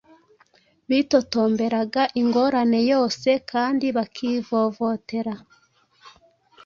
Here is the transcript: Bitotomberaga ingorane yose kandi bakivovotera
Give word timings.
Bitotomberaga 0.89 2.03
ingorane 2.21 2.79
yose 2.91 3.29
kandi 3.51 3.85
bakivovotera 3.97 5.33